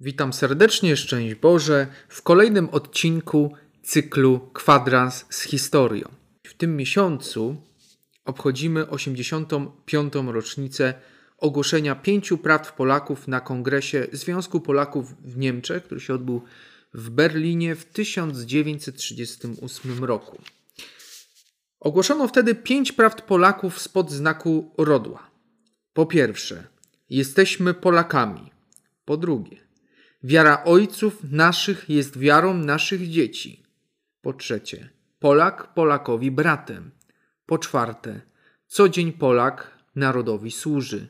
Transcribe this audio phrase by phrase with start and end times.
[0.00, 6.08] Witam serdecznie, szczęść Boże, w kolejnym odcinku cyklu Kwadrans z historią.
[6.46, 7.62] W tym miesiącu
[8.24, 10.12] obchodzimy 85.
[10.26, 10.94] rocznicę
[11.38, 16.42] ogłoszenia pięciu praw Polaków na kongresie Związku Polaków w Niemczech, który się odbył
[16.94, 20.38] w Berlinie w 1938 roku.
[21.80, 25.30] Ogłoszono wtedy pięć praw Polaków spod znaku rodła.
[25.92, 26.66] Po pierwsze,
[27.10, 28.50] jesteśmy Polakami.
[29.04, 29.67] Po drugie,
[30.22, 33.62] Wiara ojców naszych jest wiarą naszych dzieci.
[34.22, 36.90] Po trzecie, Polak Polakowi bratem.
[37.46, 38.20] Po czwarte,
[38.66, 41.08] co dzień Polak narodowi służy.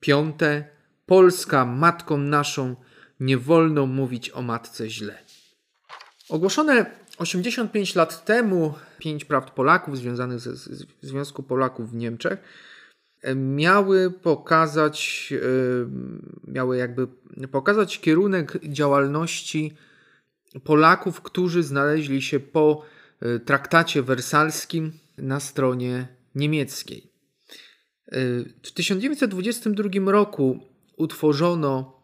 [0.00, 0.64] Piąte,
[1.06, 2.76] Polska matką naszą,
[3.20, 5.18] nie wolno mówić o matce źle.
[6.28, 6.86] Ogłoszone
[7.18, 10.56] 85 lat temu pięć praw Polaków związanych ze
[11.00, 12.38] Związku Polaków w Niemczech
[13.34, 15.32] miały pokazać,
[16.48, 17.06] miały jakby
[17.50, 19.72] pokazać kierunek działalności
[20.64, 22.84] Polaków, którzy znaleźli się po
[23.20, 27.12] e, traktacie wersalskim na stronie niemieckiej.
[28.06, 28.18] E,
[28.62, 30.60] w 1922 roku
[30.96, 32.02] utworzono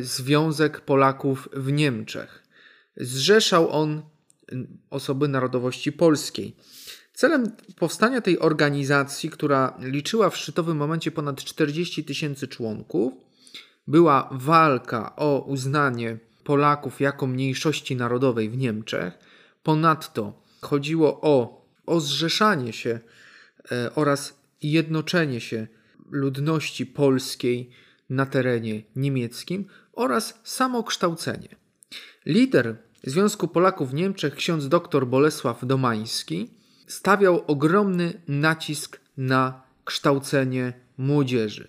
[0.00, 2.44] Związek Polaków w Niemczech.
[2.96, 4.02] Zrzeszał on
[4.90, 6.56] osoby narodowości polskiej.
[7.14, 13.14] Celem powstania tej organizacji, która liczyła w szczytowym momencie ponad 40 tysięcy członków,
[13.86, 19.18] była walka o uznanie Polaków jako mniejszości narodowej w Niemczech.
[19.62, 23.00] Ponadto chodziło o, o zrzeszanie się
[23.72, 25.66] e, oraz jednoczenie się
[26.10, 27.70] ludności polskiej
[28.10, 31.48] na terenie niemieckim oraz samokształcenie.
[32.26, 32.76] Lider
[33.06, 36.50] Związku Polaków w Niemczech, ksiądz dr Bolesław Domański,
[36.86, 41.68] stawiał ogromny nacisk na kształcenie młodzieży.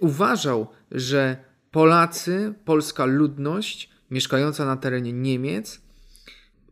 [0.00, 1.36] Uważał, że
[1.70, 5.80] Polacy, polska ludność mieszkająca na terenie Niemiec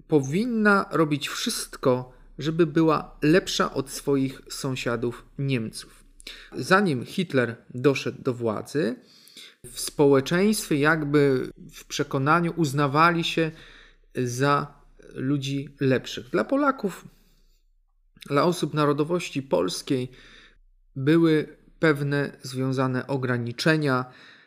[0.08, 6.04] powinna robić wszystko, żeby była lepsza od swoich sąsiadów Niemców.
[6.52, 8.96] Zanim Hitler doszedł do władzy,
[9.66, 13.50] w społeczeństwie, jakby w przekonaniu, uznawali się
[14.14, 14.74] za
[15.14, 16.30] ludzi lepszych.
[16.30, 17.04] Dla Polaków
[18.26, 20.10] dla osób narodowości polskiej
[20.96, 24.04] były pewne związane ograniczenia,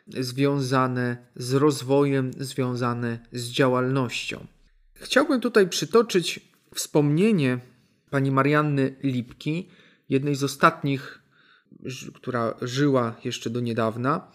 [0.08, 4.48] związane z rozwojem, związane z działalnością.
[4.94, 6.40] Chciałbym tutaj przytoczyć
[6.74, 7.60] wspomnienie
[8.10, 9.70] pani Marianny Lipki,
[10.10, 11.22] jednej z ostatnich,
[12.14, 14.32] która żyła jeszcze do niedawna,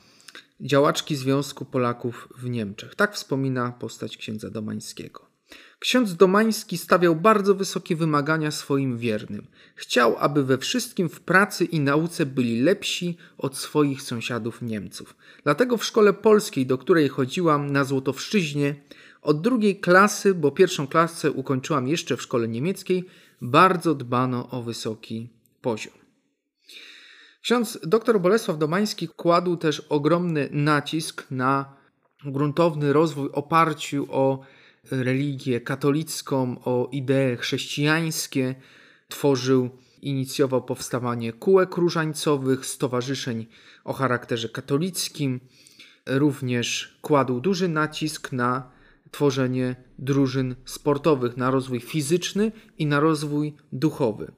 [0.61, 2.95] działaczki Związku Polaków w Niemczech.
[2.95, 5.30] Tak wspomina postać księdza Domańskiego.
[5.79, 9.47] Ksiądz Domański stawiał bardzo wysokie wymagania swoim wiernym.
[9.75, 15.17] Chciał, aby we wszystkim w pracy i nauce byli lepsi od swoich sąsiadów Niemców.
[15.45, 18.75] Dlatego w szkole polskiej, do której chodziłam na Złotowszczyźnie,
[19.23, 23.05] od drugiej klasy, bo pierwszą klasę ukończyłam jeszcze w szkole niemieckiej,
[23.43, 25.29] bardzo dbano o wysoki
[25.61, 25.95] poziom.
[27.43, 31.77] Ksiądz dr Bolesław Domański kładł też ogromny nacisk na
[32.25, 34.45] gruntowny rozwój oparciu o
[34.91, 38.55] religię katolicką, o idee chrześcijańskie.
[39.09, 39.71] Tworzył,
[40.03, 43.47] inicjował powstawanie kółek różańcowych, stowarzyszeń
[43.85, 45.41] o charakterze katolickim.
[46.07, 48.71] Również kładł duży nacisk na
[49.11, 54.33] tworzenie drużyn sportowych, na rozwój fizyczny i na rozwój duchowy.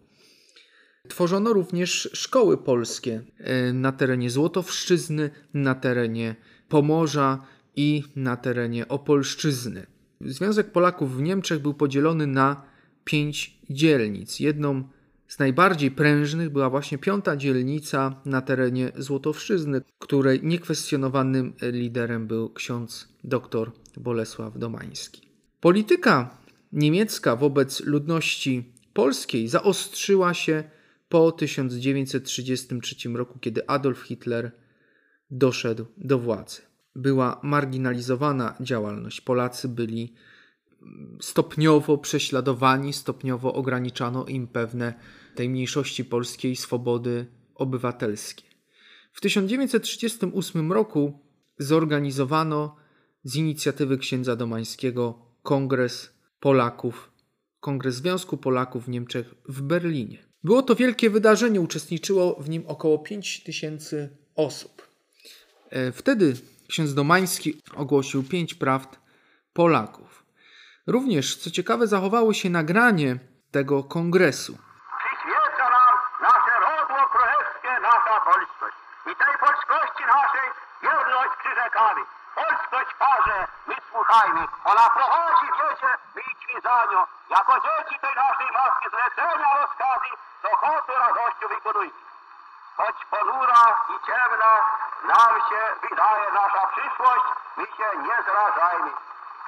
[1.08, 6.36] Tworzono również szkoły polskie e, na terenie Złotowszczyzny, na terenie
[6.68, 9.91] Pomorza i na terenie Opolszczyzny.
[10.24, 12.62] Związek Polaków w Niemczech był podzielony na
[13.04, 14.40] pięć dzielnic.
[14.40, 14.84] Jedną
[15.28, 23.08] z najbardziej prężnych była właśnie piąta dzielnica na terenie Złotowszczyzny, której niekwestionowanym liderem był ksiądz
[23.24, 25.28] dr Bolesław Domański.
[25.60, 26.38] Polityka
[26.72, 30.64] niemiecka wobec ludności polskiej zaostrzyła się
[31.08, 34.52] po 1933 roku, kiedy Adolf Hitler
[35.30, 39.20] doszedł do władzy była marginalizowana działalność.
[39.20, 40.14] Polacy byli
[41.20, 44.94] stopniowo prześladowani, stopniowo ograniczano im pewne
[45.34, 48.44] tej mniejszości polskiej swobody obywatelskie.
[49.12, 51.18] W 1938 roku
[51.58, 52.76] zorganizowano
[53.24, 57.10] z inicjatywy księdza Domańskiego Kongres Polaków,
[57.60, 60.18] Kongres Związku Polaków w Niemczech w Berlinie.
[60.44, 64.88] Było to wielkie wydarzenie, uczestniczyło w nim około 5 tysięcy osób.
[65.70, 66.36] E, wtedy
[66.72, 67.50] ksiądz Domański
[67.82, 68.90] ogłosił pięć prawd
[69.58, 70.10] Polaków.
[70.94, 73.10] Również, co ciekawe, zachowało się nagranie
[73.56, 74.52] tego kongresu.
[75.00, 75.94] Przyświeca nam
[76.28, 78.76] nasze rodło królewskie, nasza polskość.
[79.10, 80.46] I tej polskości naszej
[80.82, 82.02] wierność przyrzekamy.
[82.40, 83.38] Polsko choć parze,
[83.68, 84.42] my słuchajmy.
[84.70, 87.00] Ona prowadzi, wiecie, my idźmy za nią.
[87.36, 90.10] Jako dzieci tej naszej matki zlecenia rozkazy,
[90.42, 92.02] to choćby radością wykonujmy.
[92.78, 94.52] Choć ponura i ciemna
[95.10, 97.26] nam się wydaje nasza przyszłość,
[97.58, 98.90] my się nie zrażajmy.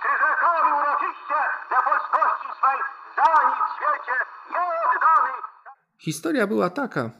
[0.00, 1.38] Przyrzekamy uroczyście,
[1.70, 2.80] że polskości swej
[3.16, 4.16] za nic w świecie
[4.52, 5.32] nie oddamy.
[5.98, 7.10] Historia była taka,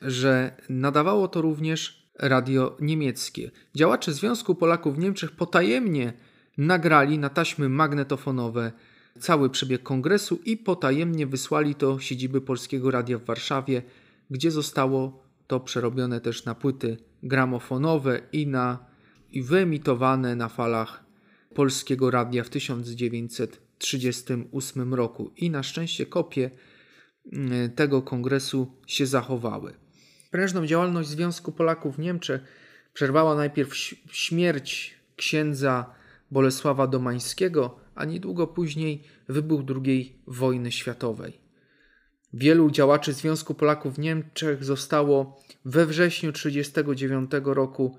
[0.00, 3.50] że nadawało to również radio niemieckie.
[3.74, 6.12] Działacze Związku Polaków w Niemczech potajemnie
[6.58, 8.72] nagrali na taśmy magnetofonowe
[9.20, 13.82] cały przebieg kongresu i potajemnie wysłali to siedziby Polskiego Radia w Warszawie,
[14.30, 18.86] gdzie zostało to przerobione też na płyty gramofonowe i, na,
[19.32, 21.04] i wyemitowane na falach
[21.54, 25.30] Polskiego Radia w 1938 roku.
[25.36, 26.50] I na szczęście kopie
[27.32, 29.74] mm, tego kongresu się zachowały.
[30.30, 32.40] Prężną działalność Związku Polaków w Niemczech
[32.92, 33.74] przerwała najpierw
[34.12, 35.86] śmierć księdza
[36.30, 41.45] Bolesława Domańskiego, a niedługo później wybuch II wojny światowej.
[42.38, 47.98] Wielu działaczy Związku Polaków w Niemczech zostało we wrześniu 1939 roku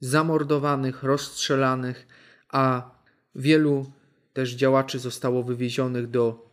[0.00, 2.06] zamordowanych, rozstrzelanych,
[2.48, 2.90] a
[3.34, 3.92] wielu
[4.32, 6.50] też działaczy zostało wywiezionych do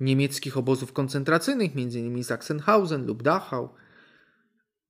[0.00, 2.24] niemieckich obozów koncentracyjnych, m.in.
[2.24, 3.68] Sachsenhausen lub Dachau,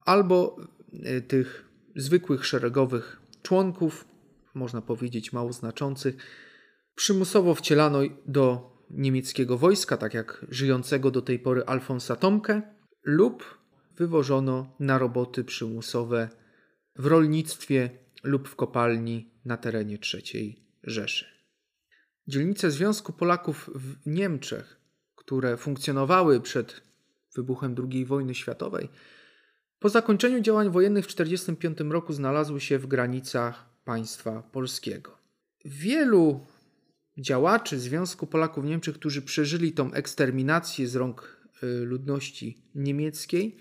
[0.00, 0.56] albo
[1.02, 4.04] e, tych zwykłych szeregowych członków,
[4.54, 6.16] można powiedzieć mało znaczących,
[6.94, 12.62] przymusowo wcielano do niemieckiego wojska, tak jak żyjącego do tej pory Alfonsa Tomkę,
[13.04, 13.58] lub
[13.96, 16.28] wywożono na roboty przymusowe
[16.96, 17.90] w rolnictwie
[18.22, 21.26] lub w kopalni na terenie III Rzeszy.
[22.26, 24.80] Dzielnice Związku Polaków w Niemczech,
[25.14, 26.82] które funkcjonowały przed
[27.36, 28.88] wybuchem II wojny światowej,
[29.78, 35.18] po zakończeniu działań wojennych w 1945 roku znalazły się w granicach państwa polskiego.
[35.64, 36.46] Wielu
[37.18, 43.56] działaczy Związku Polaków w Niemczech, którzy przeżyli tą eksterminację z rąk y, ludności niemieckiej,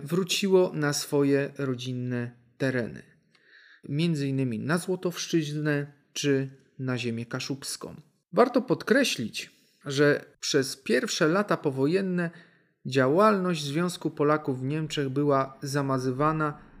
[0.00, 3.02] wróciło na swoje rodzinne tereny.
[3.88, 7.94] Między innymi na Złotowszczyznę czy na ziemię kaszubską.
[8.32, 9.50] Warto podkreślić,
[9.84, 12.30] że przez pierwsze lata powojenne
[12.86, 16.71] działalność Związku Polaków w Niemczech była zamazywana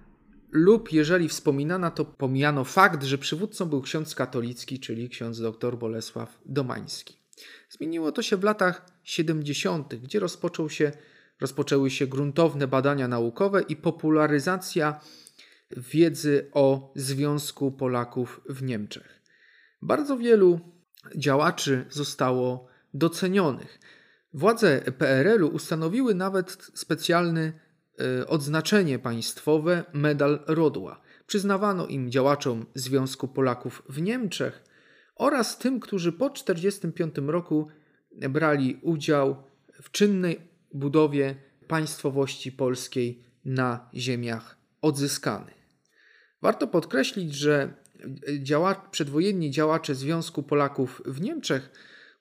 [0.52, 6.38] lub jeżeli wspominana, to pomijano fakt, że przywódcą był ksiądz katolicki, czyli ksiądz dr Bolesław
[6.46, 7.16] Domański.
[7.70, 10.92] Zmieniło to się w latach 70., gdzie rozpoczął się,
[11.40, 15.00] rozpoczęły się gruntowne badania naukowe i popularyzacja
[15.76, 19.22] wiedzy o Związku Polaków w Niemczech.
[19.82, 20.60] Bardzo wielu
[21.16, 23.80] działaczy zostało docenionych.
[24.34, 27.52] Władze PRL-u ustanowiły nawet specjalny
[28.26, 31.00] odznaczenie państwowe Medal Rodła.
[31.26, 34.64] Przyznawano im działaczom Związku Polaków w Niemczech
[35.16, 37.68] oraz tym, którzy po 1945 roku
[38.30, 39.42] brali udział
[39.82, 40.40] w czynnej
[40.74, 41.34] budowie
[41.68, 45.62] państwowości polskiej na ziemiach odzyskanych.
[46.42, 47.74] Warto podkreślić, że
[48.90, 51.70] przedwojenni działacze Związku Polaków w Niemczech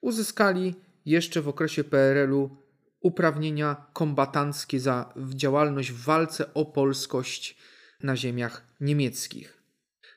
[0.01, 0.75] uzyskali
[1.06, 2.61] jeszcze w okresie PRL-u
[3.01, 7.57] uprawnienia kombatanckie za działalność w walce o polskość
[8.03, 9.62] na ziemiach niemieckich.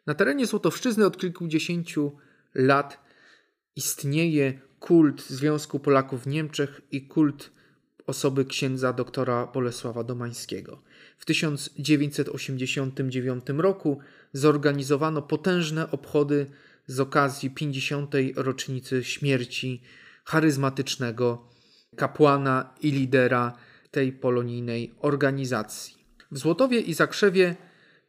[0.06, 2.12] Na terenie Złotowszczyzny od kilkudziesięciu
[2.54, 3.04] lat
[3.76, 7.50] istnieje kult Związku Polaków w Niemczech i kult
[8.06, 10.82] osoby księdza doktora Bolesława Domańskiego.
[11.18, 13.98] W 1989 roku
[14.32, 16.46] zorganizowano potężne obchody
[16.86, 18.14] z okazji 50.
[18.36, 19.82] rocznicy śmierci
[20.24, 21.53] charyzmatycznego
[21.96, 23.52] kapłana i lidera
[23.90, 25.94] tej polonijnej organizacji.
[26.30, 27.56] W Złotowie i Zakrzewie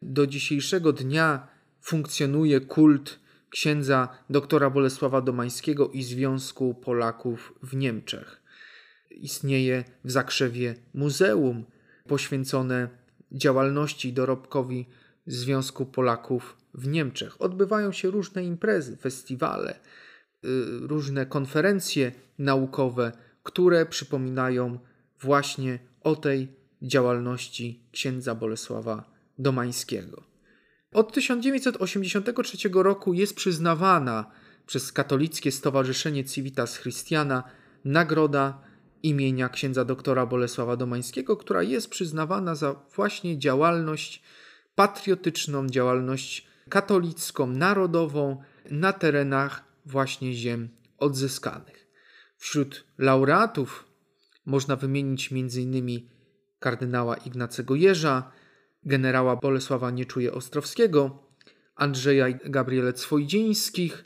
[0.01, 1.47] do dzisiejszego dnia
[1.81, 8.41] funkcjonuje kult księdza doktora Bolesława Domańskiego i Związku Polaków w Niemczech.
[9.11, 11.65] Istnieje w Zakrzewie muzeum
[12.07, 12.89] poświęcone
[13.31, 14.85] działalności i dorobkowi
[15.27, 17.41] Związku Polaków w Niemczech.
[17.41, 19.77] Odbywają się różne imprezy, festiwale, y,
[20.81, 23.11] różne konferencje naukowe,
[23.45, 24.79] które przypominają
[25.21, 26.47] właśnie o tej
[26.81, 30.23] działalności księdza Bolesława Domańskiego.
[30.93, 34.31] Od 1983 roku jest przyznawana
[34.65, 37.43] przez katolickie Stowarzyszenie Civitas Christiana
[37.85, 38.61] nagroda
[39.03, 44.21] imienia księdza doktora Bolesława Domańskiego, która jest przyznawana za właśnie działalność
[44.75, 51.84] patriotyczną, działalność katolicką, narodową na terenach właśnie ziem odzyskanych.
[52.45, 53.85] Wśród laureatów
[54.45, 56.09] można wymienić m.in.
[56.59, 58.31] kardynała Ignacego Jeża,
[58.83, 61.23] generała Bolesława Nieczuje Ostrowskiego,
[61.75, 64.05] Andrzeja i Gabriele Cwojdzińskich.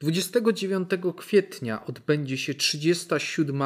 [0.00, 3.62] 29 kwietnia odbędzie się 37.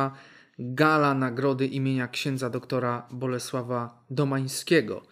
[0.59, 5.03] gala nagrody imienia księdza doktora Bolesława Domańskiego.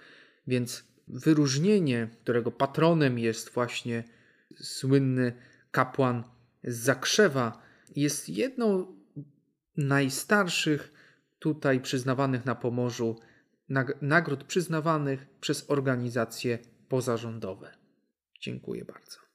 [0.47, 4.05] Więc wyróżnienie, którego patronem jest właśnie
[4.61, 5.33] słynny
[5.71, 6.25] kapłan
[6.65, 7.63] z Zakrzewa,
[7.97, 8.98] jest jedną
[9.79, 10.93] najstarszych
[11.39, 13.17] tutaj przyznawanych na Pomorzu
[14.01, 16.59] nagród przyznawanych przez organizacje
[16.89, 17.75] pozarządowe.
[18.41, 19.28] Dziękuję bardzo.